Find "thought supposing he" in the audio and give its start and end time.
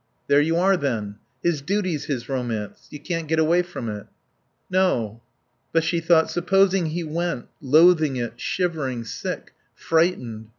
5.99-7.03